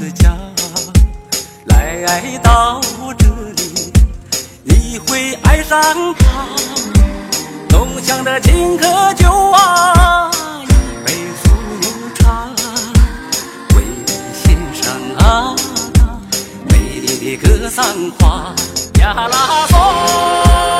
[0.00, 0.36] 的家
[1.66, 2.80] 来到
[3.18, 3.26] 这
[3.56, 3.92] 里，
[4.64, 5.80] 你会爱上
[6.14, 6.46] 它。
[7.70, 10.30] 浓香的青稞酒啊，
[10.62, 10.66] 一
[11.04, 11.48] 杯酥
[11.82, 12.48] 油茶，
[13.76, 15.54] 为你献上啊，
[16.68, 17.84] 美丽的格桑
[18.18, 18.54] 花，
[19.00, 20.71] 呀啦嗦。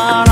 [0.00, 0.27] കാണാം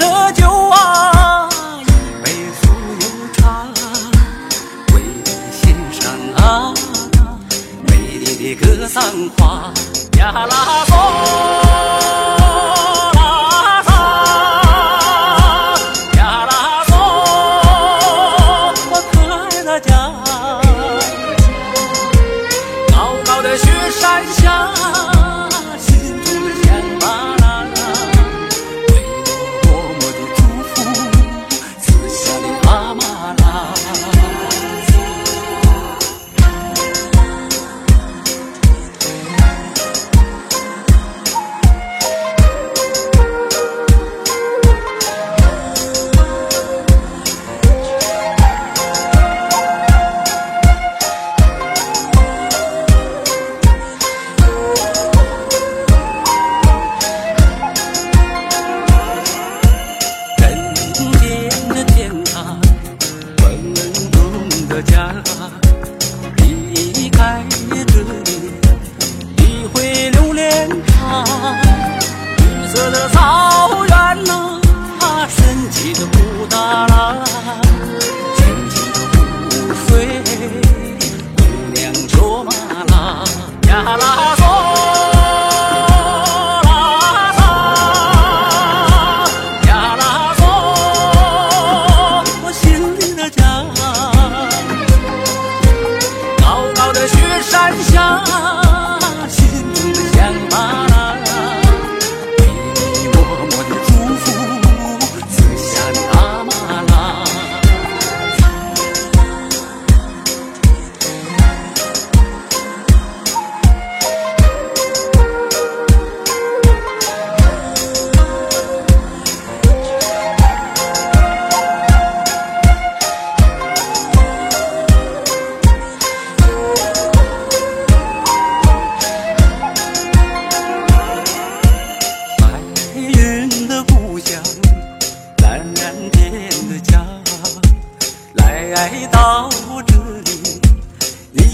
[0.00, 1.84] 的酒啊，一
[2.24, 2.62] 杯酥
[3.00, 3.04] 油
[3.36, 3.66] 茶，
[4.94, 5.62] 为你献
[5.92, 6.02] 上
[6.36, 6.74] 啊
[7.86, 8.24] 美丽
[8.54, 9.02] 的格桑
[9.36, 9.70] 花，
[10.18, 11.99] 呀啦嗦。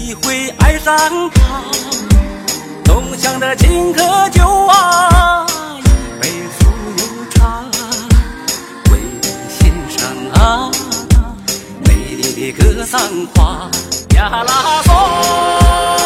[0.07, 0.95] 你会爱上
[1.31, 1.61] 她
[2.85, 5.45] 浓香的青稞酒啊
[5.79, 6.63] 一杯酥
[6.97, 7.61] 油茶
[8.89, 10.09] 为你献上
[10.41, 10.71] 啊
[11.83, 13.01] 美丽的格桑
[13.35, 13.69] 花
[14.15, 15.96] 呀拉索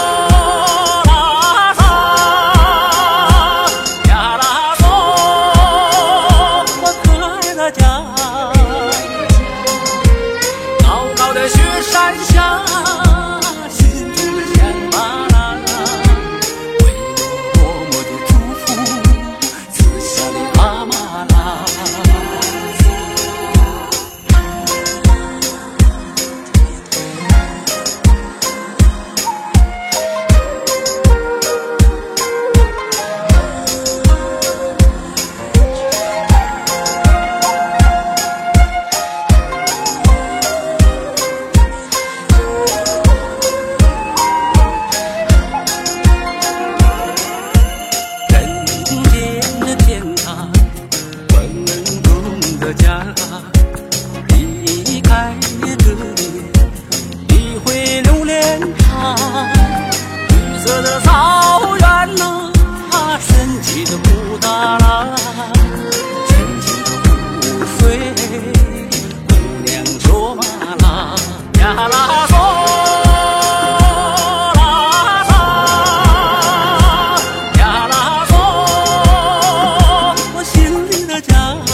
[81.28, 81.71] 家